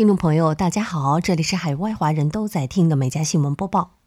[0.00, 3.98] 听众朋友，大家好，这里是海外华人都在听的每家新闻播报，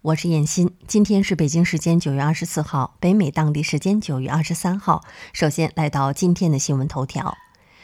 [0.00, 0.70] 我是燕欣。
[0.86, 5.02] 今天是北京时间九月二十四号，北美当地时间九月二十三号。
[5.32, 7.36] 首先来到今天的新闻头条。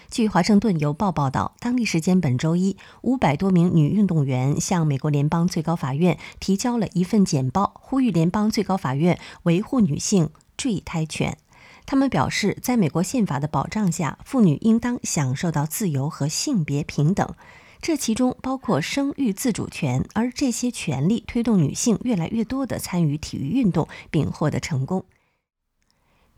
[0.08, 11.36] 据《华盛顿邮报》报道，当地时间本周一，五百多名女运动员向美国联邦最高法院提交了一份简报，呼吁联邦最高法院维护女性坠胎权。
[11.84, 17.34] 他们表示，在美国宪法的保障下，妇女应当享受到自由和性别平等，
[17.82, 20.04] 这其中包括生育自主权。
[20.14, 25.04] 而这些权利推动女性越来越多地参与体育运动，并获得成功。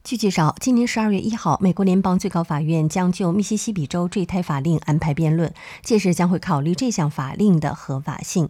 [0.02, 8.48] 据介绍，今年十二月一号，美国联邦最高法院将就密西西比州坠胎法令安排辩论，届时将会考虑这项法令的合法性。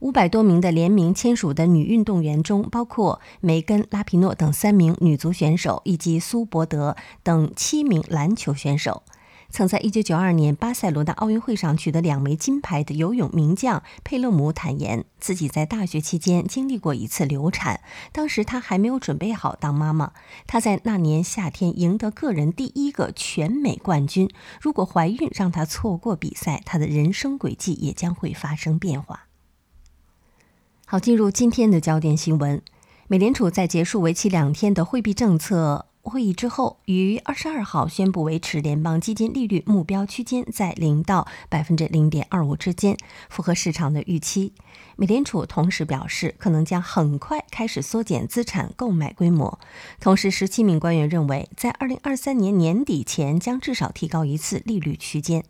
[0.00, 9.02] 五百多名的联名签署的女运动员中，包括梅根·拉皮诺等三名女足选手，以及苏伯德等七名篮球选手。
[9.48, 17.80] 曾在1992年巴塞罗那奥运会上取得两枚金牌的游泳名将佩勒姆坦言，自己在大学期间经历过一次流产，
[18.12, 20.12] 当时她还没有准备好当妈妈。
[20.48, 24.28] 她在那年夏天赢得个人第一个全美冠军。
[24.60, 29.25] 如果怀孕让她错过比赛，她的人生轨迹也将会发生变化。
[30.88, 32.62] 好，进入今天的焦点新闻。
[33.08, 42.96] 美联储在结束为期两天的货币政策会议之后，于二十二号宣布维持联邦基金利率目标区间在零到百分之零点二五之间，
[43.28, 44.52] 符合市场的预期。
[44.94, 49.58] 美联储同时表示，可能将很快开始缩减资产购买规模。
[49.98, 55.42] 同时，十七名官员认为，在二零二三年年底前将至少提高一次利率区间。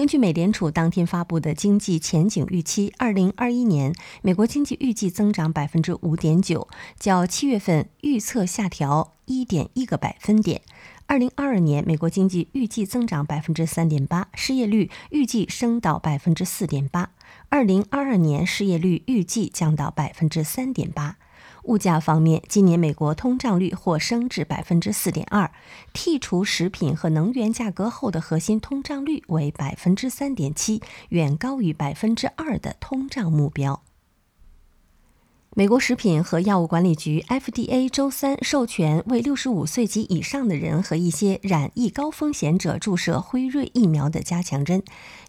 [0.00, 6.66] 根据美联储当天发布的经济前景预期，二零二一年美国经济预计增长百分之五点九，
[6.98, 10.62] 较七月份预测下调一点一个百分点。
[11.04, 17.10] 二零二二年美国经济预计增长百分之三点八，失业率预计升到百分之四点八。
[17.50, 21.18] 二零二二年失业率预计降到百分之三点八。
[21.64, 25.50] 物价方面，今年美国通胀率或升至百分之四点二，
[25.92, 30.80] 剔除食品和能源价格后的核心通胀率为百分之三点七，
[31.10, 33.82] 远高于百分之二的通胀目标。
[35.56, 44.80] 美国食品和药物管理局 （FDA） 周三授权为65岁及以上的人和一些染疫高风险者注射辉瑞疫苗的加强针。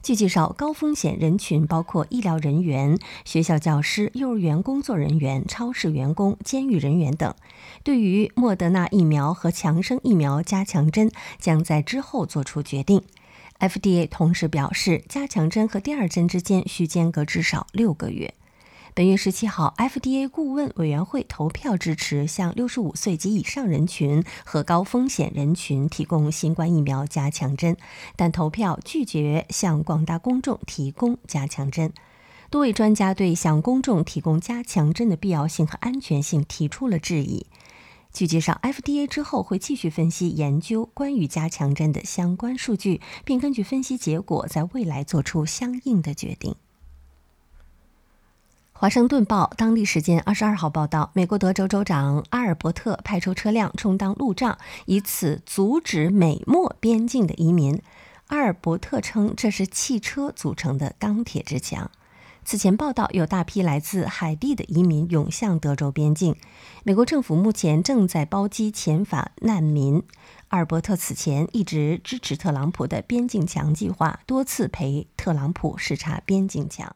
[0.03, 7.33] 据介绍，高风险人群包括医疗人员、学校教师、幼儿园工作人员、超市员工、监狱人员等。
[7.83, 11.09] 对于莫德纳疫苗和强生疫苗加强针，
[11.39, 13.01] 将在之后做出决定。
[13.59, 18.35] FDA 同时表示，加强针和第二针之间需间隔至少六个月。
[18.94, 27.78] 本月十七号，FDA 顾问委员会投票支持向六十五岁及以上人群和高风险人群提供新冠疫苗加强针，
[28.18, 31.94] 但投票拒绝向广大公众提供加强针。
[32.50, 37.46] 多位专家对向公众提供加强针的必要性和安全性提出了质疑。
[38.12, 46.56] 据介绍，FDA 之后会继续分析研究关于加强针的相关数据，并根据分析结果在未来做出相应的决定。
[48.81, 57.80] 华盛顿报当地时间二十二号报道，美国德州州长阿尔伯特派出车辆充当路障，以此阻止美墨边境的移民。
[58.30, 61.92] 阿尔伯特称这是汽车组成的钢铁之墙。
[62.44, 66.36] 此前报道有大批来自海地的移民涌向德州边境，
[66.84, 70.02] 美国政府目前正在包机遣返难民。
[70.48, 76.96] 阿尔伯特此前一直支持特朗普的边境墙计划，多次陪特朗普视察边境墙。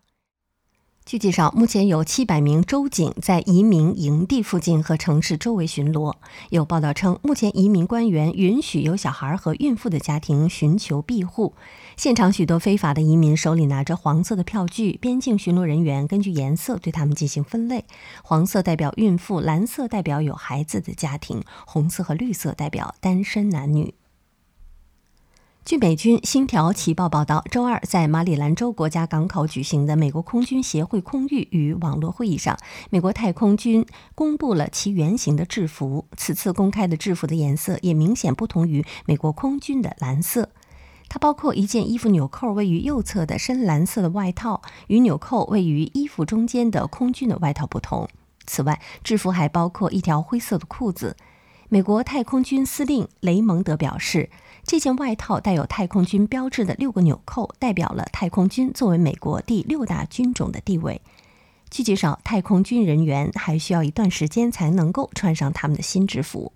[1.05, 6.15] 据介绍，目前有七百名州警在移民营地附近和城市周围巡逻。
[6.49, 11.53] 有报道称，目前移民官员允许有小孩和孕妇的家庭寻求庇护。
[11.95, 17.85] 现场许多非法的移民手里拿着黄色的票据，边境巡逻人员根据颜色对他们进行分类：
[18.23, 23.93] 黄色代表孕妇，蓝色代表有孩子的家庭，红色和绿色代表单身男女。
[25.65, 32.55] 据美军《星条旗报》报道，周二在马里兰州国家港口举行的美国空军协会空域与网络会议上，
[32.91, 36.05] 美国太空军公布了其原型的制服。
[36.15, 40.51] 此次公开的制服的颜色也明显不同于美国空军的蓝色。
[41.09, 48.07] 它包括一件衣服纽扣位于右侧的深蓝色的外套，与纽扣位于衣服中间的空军的外套不同。
[48.45, 51.17] 此外，制服还包括一条灰色的裤子。
[51.69, 54.29] 美国太空军司令雷蒙德表示。
[54.67, 60.99] 这件外套带有太空军标志的六个纽扣，代表了太空军作为美国第六大军种的地位。
[61.69, 66.51] 据介绍，太空军人员还需要一段时间才能够穿上他们的新制服。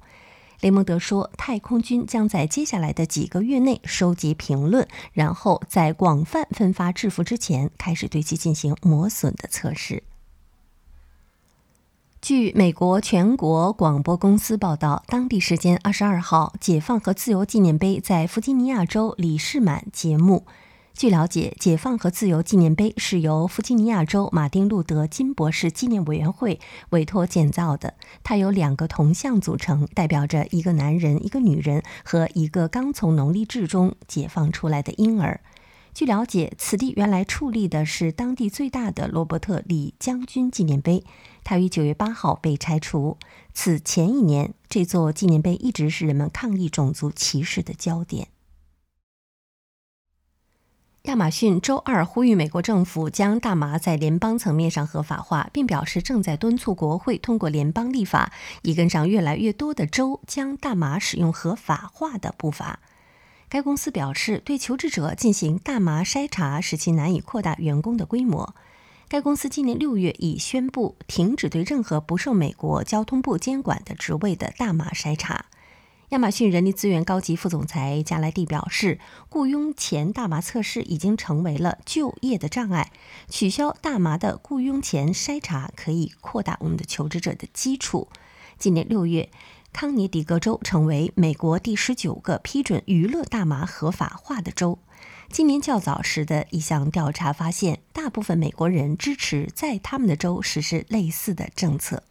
[0.62, 10.02] 雷蒙德说，太空军将在接下来的几个月内收集评论，然后在广泛分发制服之前开始对其进行磨损的测试。
[12.22, 20.46] 据美国全国广播公司报道，当地时间二十二号，解放和自由纪念碑在弗吉尼亚州里士满揭幕。
[20.94, 27.94] 据了解，解放和自由纪念碑是由弗吉尼亚州马丁·路德·金博士纪念委员会委托建造的。
[28.22, 35.40] 它由两个铜像组成，代表着一个男人、一个女人和一个刚从奴隶制中解放出来的婴儿。
[36.00, 41.04] 据了解，此地原来矗立的是当地最大的罗伯特·李将军纪念碑，
[41.44, 43.18] 它于九月八号被拆除。
[43.54, 48.30] 此前一年，这座纪念碑一直是人们抗议种族歧视的焦点。
[51.02, 58.32] 亚马逊周二呼吁美国政府将大麻在联邦层面上合法化，并表示正在敦促国会通过联邦立法，
[58.62, 62.80] 以跟上越来越多的州将大麻使用合法化的步伐。
[63.50, 68.54] 该公司表示，对求职者进行大麻筛查使其难以扩大员工的规模。
[69.08, 75.46] 该公司今年六月已宣布停止对任何不受美国交通部监管的职位的大麻筛查。
[76.10, 79.00] 亚马逊人力资源高级副总裁加莱蒂表示，
[79.30, 82.92] 雇佣前大麻测试已经成为了就业的障碍。
[83.30, 88.10] 取消大麻的雇佣前筛查可以扩大我们的求职者的基础。
[88.60, 89.30] 今年六月，
[89.72, 94.80] 康涅狄格州成为美国第十九个批准娱乐大麻合法化的州。
[95.32, 102.04] 今年较早时的一项调查发现，大部分美国人支持在他们的州实施类似的政策。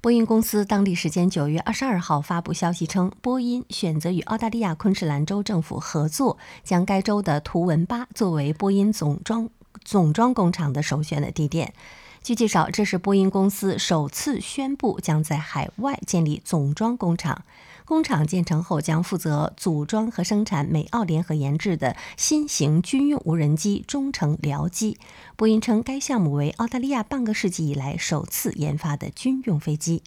[0.00, 9.50] 波音公司当地时间九月二十二号发布消息称，波音选择与澳大利亚昆士兰州政府合作，将该州的图文巴作为波音总装
[9.84, 11.74] 总装工厂的首选的地点。
[12.22, 17.44] 据介绍，这是波音公司首次宣布将在海外建立总装工厂。
[17.86, 24.98] 工厂建成后，将负责组装和生产美澳联合研制的新型军用无人机“中程僚机”。
[25.34, 30.02] 波音称，该项目为澳大利亚半个世纪以来首次研发的军用飞机。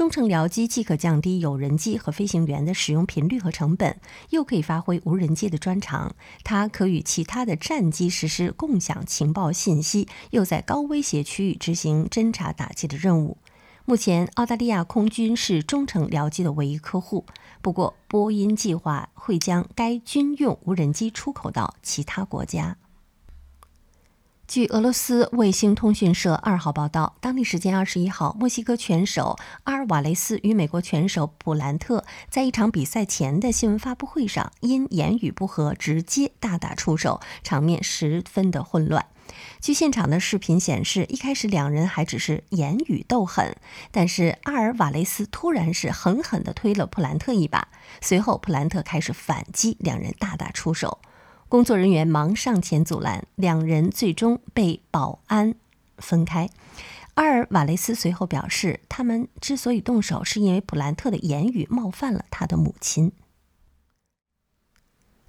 [0.00, 4.00] 中程僚机既可降低有人机和飞行员的使用频率和成本，
[4.30, 6.14] 又可以发挥无人机的专长。
[6.42, 13.36] 它可与其他的战机实施共享情报信息，又在高威胁区域执行侦察打击的任务。
[13.84, 17.26] 目前，澳大利亚空军是中程僚机的唯一客户。
[17.60, 22.78] 不过，波音计划会将该军用无人机出口到其他国家。
[24.50, 39.06] 据俄罗斯卫星通讯社二号报道，当地时间二十一号，墨西哥拳手阿尔瓦雷斯与美国拳手普兰特在一场比赛前的新闻发布会上，因言语不合直接大打出手，场面十分的混乱。
[39.60, 43.54] 据现场的视频显示，一开始两人还只是言语斗狠，
[43.92, 47.68] 但是阿尔瓦雷斯突然是狠狠地推了普兰特一把，
[48.00, 50.98] 随后普兰特开始反击，两人大打出手，
[51.50, 55.56] 工作人员忙上前阻拦，两人最终被保安
[55.98, 56.48] 分开。
[57.14, 63.10] 阿尔瓦雷斯随后表示，他们之所以动手，是因为普兰特的言语冒犯了他的母亲。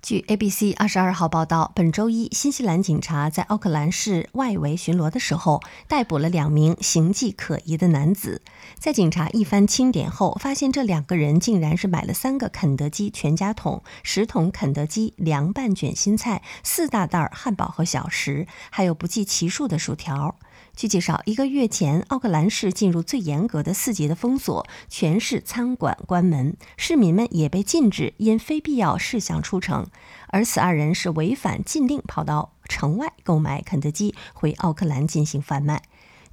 [0.02, 8.42] 据 ABC 二十二号报道，本周一，新西兰警察在奥克兰市外围巡逻的时候，逮捕了两名形迹可疑的男子。
[8.80, 20.36] 在警察一番清点后，发现这两个人竟然是买了三个肯德基全家桶、十桶肯德基凉拌卷心菜、四大袋汉堡和小食，还有不计其数的薯条。
[20.76, 29.86] 据介绍，一个月前，奥克兰市进入最严格的四级的封锁，全市餐馆关门，市民们也被禁止因非必要事项出城。
[30.30, 35.84] 而此二人是违反禁令，跑到城外购买肯德基，回奥克兰进行贩卖。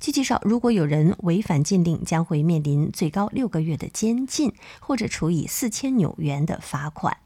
[0.01, 7.17] 据介绍，如果有人违反禁令，将会面临最高六个月的监禁，或者处以四千纽元的罚款。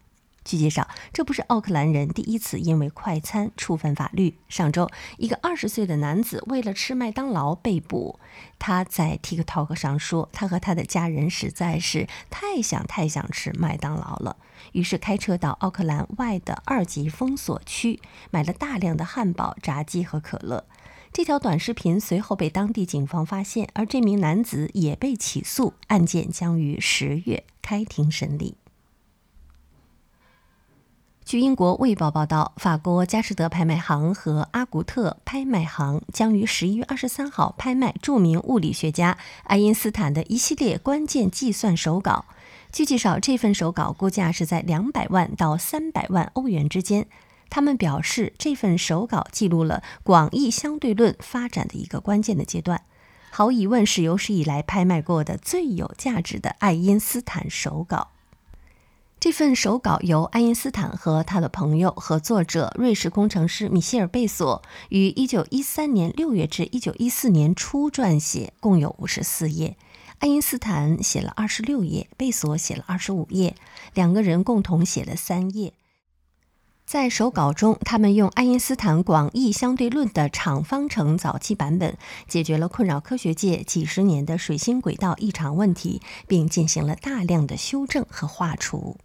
[0.45, 4.37] 据介绍，这不是奥克兰人第一次因为快餐触犯法律。
[4.49, 8.19] 上周，一个二十岁的男子为了吃麦当劳被捕。
[8.59, 14.37] 他在 TikTok 上说，他和他的家人实在是太想太想吃麦当劳了，
[14.73, 20.65] 于是开车到奥克兰外的二级封锁区，买了大量的汉堡、炸鸡和可乐。
[21.13, 28.57] 这条短视频随后被当地警方发现，而这名男子也被起诉，案件将于十月开庭审理。
[31.33, 42.27] 据英国《卫报》报道，法国佳士得拍卖行和阿古特拍卖行将于十一月二十三号拍卖著名物理学家爱因斯坦的一系列关键计算手稿。
[42.71, 47.07] 据介绍，这份手稿估价是在两百万到三百万欧元之间。
[47.49, 52.83] 他们表示，这份手稿记录了广义相对论发展的一个关键的阶段。
[53.31, 58.09] 毫无疑问是有史以来拍卖过的最有价值的爱因斯坦手稿。
[59.23, 69.77] 这份手稿由爱因斯坦和他的朋友和作者瑞士工程师米歇尔·贝索于1913年6月至1914年初撰写，共有54页。
[70.19, 73.55] 爱因斯坦写了26页，贝索写了25页，
[73.95, 75.73] 两个人共同写了三页。
[76.85, 88.97] 在手稿中，他们用爱因斯坦广义相对论的场方程早期版本，解决了困扰科学界几十年的水星轨道异常问题，并进行了大量的修正和画除。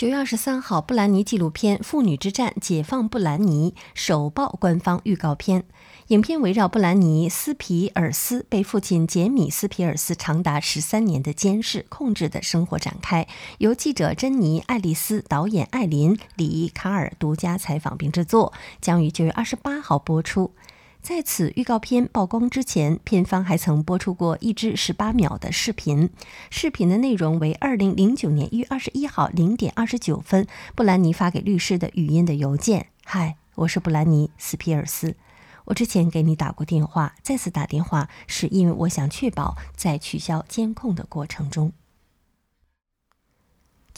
[0.00, 5.66] 九月二十三号，布兰妮纪录片《妇女之战：解放布兰妮》首曝官方预告片。
[6.06, 13.28] 影片围绕布兰妮·斯皮尔斯被父亲杰米·斯皮尔斯长达十三年的监视控制的生活展开，
[13.58, 20.54] 由记者珍妮·爱丽丝、导演艾琳·里卡尔独家采访并制作，将于九月二十八号播出。
[21.02, 26.10] 在此预告片曝光之前，片方还曾播出过一支十八秒的视频。
[26.50, 35.16] 视频的内容为二零零九年一月二十一号零点二十九分，布兰妮发给律师的语音的邮件：“嗨，我是布兰妮·斯皮尔斯，
[35.64, 41.72] 我之前给你打过电话，再次打电话是因为我想确保在取消监控的过程中。”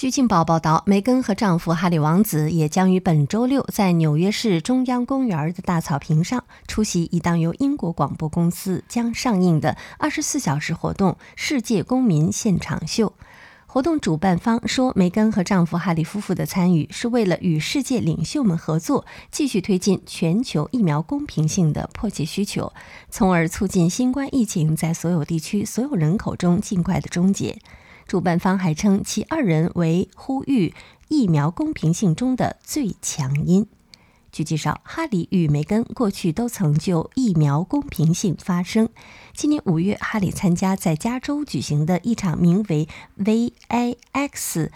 [0.02, 13.12] 据《镜报》报道，梅根和丈夫哈里王子也将于本周六在纽约市中央公园的大草坪上出席一档由英国广播公司将上映的二十四小时活动——世界公民现场秀。
[13.68, 22.72] 活动主办方说，梅根和丈夫哈里夫妇的参与是为了与世界领袖们合作，继续推进全球疫苗公平性的迫切需求，
[23.08, 27.56] 从而促进新冠疫情在所有地区、所有人口中尽快的终结。
[28.06, 30.74] 主办方还称其二人为呼吁
[31.08, 33.66] 疫苗公平性中的最强音。
[34.30, 38.88] 据介绍，哈里与梅根过去都曾就疫苗公平性发声。
[39.34, 44.70] 今年五月，哈里参加在加州举行的一场名为 “VIX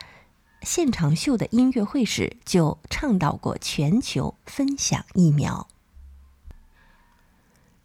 [0.61, 5.67] 现场秀”的音乐会时，就倡导过全球分享疫苗。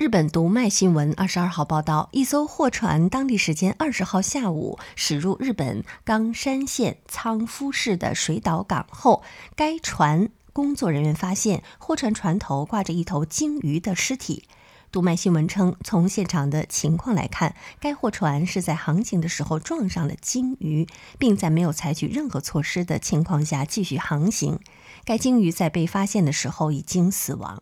[0.01, 9.21] 日本读卖新闻二十二号报道，一艘货船当地时间二十号下午驶入日本冈山县仓敷市的水岛港后，
[9.55, 14.45] 该船工作人员发现货船船头挂着一头鲸鱼的尸体。
[14.91, 20.87] 读卖新闻称，从现场的情况来看，该货船是在航行的时候撞上了鲸鱼，
[21.19, 24.59] 并在没有采取任何措施的情况下继续航行。
[25.05, 27.61] 该鲸鱼在被发现的时候已经死亡。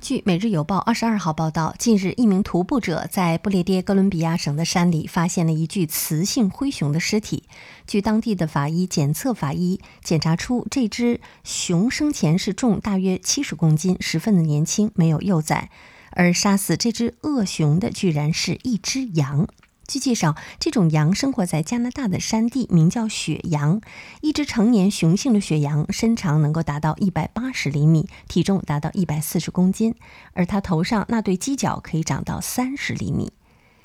[0.00, 7.44] 据《每日邮报》二十二号报道，近日一名徒步者在不列颠哥伦比亚省的山里发现了一具雌性灰熊的尸体。
[7.86, 15.70] 据当地的法医检测，法医检查出这只熊生前是重大约七十公斤，十分的年轻，没有幼崽。
[16.10, 19.46] 而杀死这只恶熊的，居然是一只羊。
[19.88, 23.80] 据介绍，这种羊生活在加拿大的山地，名叫雪羊。
[24.20, 29.94] 一只成年雄性的雪羊身长能够达到一百八十厘米，体重达到一百四十公斤，
[30.34, 33.32] 而它头上那对犄角可以长到三十厘米。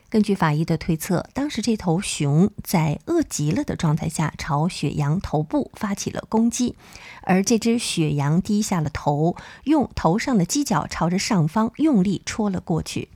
[0.10, 6.76] 根据法医的推测，当时这头熊在饿极了的状态下朝雪羊头部发起了攻击，
[7.22, 13.08] 而这只雪羊低下了头，用头上的犄角朝着上方用力戳了过去，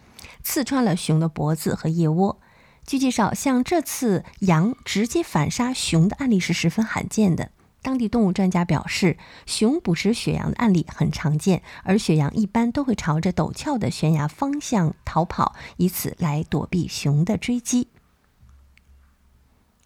[0.42, 2.40] 刺穿了熊的脖子和腋窝。
[2.88, 7.52] 据介绍，像这次羊直接反杀熊的案例是十分罕见的。
[7.82, 17.90] 当地动物专家表示，熊捕食雪羊的案例很常见，而雪羊一般都会朝着陡峭的悬崖方向逃跑，以此来躲避熊的追击。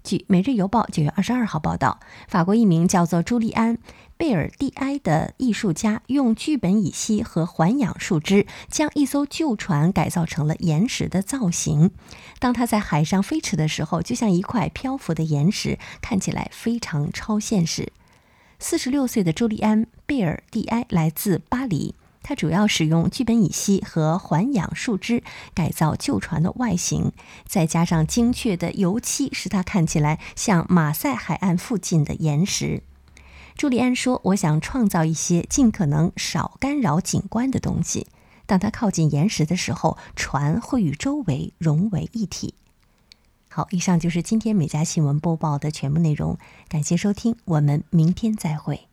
[0.04, 3.78] 据《每日邮报》九月二十二号报道，法国一名叫做朱利安·
[4.22, 11.90] 贝尔蒂埃的艺术家用聚苯乙烯和环氧树脂将一艘旧船改造成了岩石的造型。
[12.38, 17.92] 当它在海上飞驰的时候，就像一块漂浮的岩石，看起来非常超现实。
[18.60, 21.96] 四十六岁的朱利安·贝尔蒂埃来自巴黎。
[22.22, 25.24] 他主要使用聚苯乙烯和环氧树脂
[25.56, 27.12] 改造旧船的外形，
[27.48, 32.84] 再加上精确的油漆，使它看起来像马赛海岸附近的岩石。
[33.56, 38.08] 朱利安说：“我想创造一些尽可能少干扰景观的东西。
[38.46, 42.56] 当它靠近岩石的时候，船会与周围融为一体。”
[43.50, 46.38] 好，以上就是今天美家新闻播报的全部内容，
[46.70, 48.88] 感谢收听，我们明天再会。